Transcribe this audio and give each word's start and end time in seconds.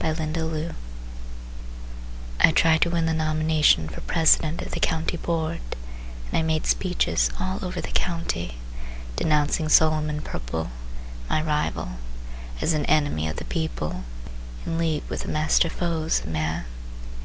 Hiram 0.00 0.32
Scates 0.32 0.74
I 2.38 2.52
tried 2.52 2.82
to 2.82 2.90
win 2.90 3.06
the 3.06 3.12
nomination 3.12 3.88
For 3.88 4.00
president 4.02 4.62
of 4.62 4.70
the 4.70 4.78
County 4.78 5.16
board 5.16 5.58
And 6.30 6.38
I 6.38 6.42
made 6.42 6.66
speeches 6.66 7.30
all 7.40 7.58
over 7.64 7.80
the 7.80 7.90
County 7.90 8.58
Denouncing 9.16 9.68
Solomon 9.68 10.20
Purple, 10.20 10.70
my 11.28 11.42
rival, 11.42 11.96
As 12.60 12.74
an 12.74 12.84
enemy 12.86 13.26
of 13.26 13.38
the 13.38 13.44
people, 13.44 14.04
In 14.64 14.78
league 14.78 15.02
with 15.08 15.22
the 15.22 15.28
master 15.28 15.68
foes 15.68 16.20
of 16.20 16.26
man. 16.28 16.64